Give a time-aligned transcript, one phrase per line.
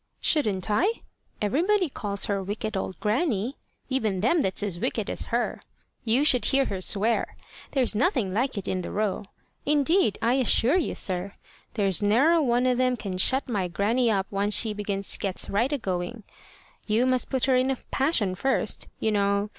[0.19, 1.01] "Shouldn't I?
[1.43, 3.55] Everybody calls her wicked old grannie
[3.87, 5.61] even them that's as wicked as her.
[6.03, 7.37] You should hear her swear.
[7.73, 9.25] There's nothing like it in the Row.
[9.63, 11.33] Indeed, I assure you, sir,
[11.75, 15.21] there's ne'er a one of them can shut my grannie up once she begins and
[15.21, 16.23] gets right a going.
[16.87, 19.49] You must put her in a passion first, you know.